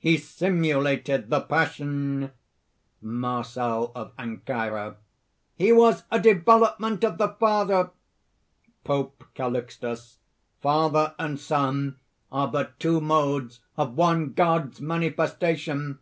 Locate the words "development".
6.18-7.04